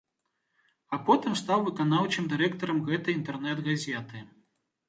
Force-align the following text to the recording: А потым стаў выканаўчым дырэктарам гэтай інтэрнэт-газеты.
А 0.95 0.97
потым 1.09 1.35
стаў 1.41 1.59
выканаўчым 1.67 2.31
дырэктарам 2.31 2.81
гэтай 2.89 3.17
інтэрнэт-газеты. 3.19 4.27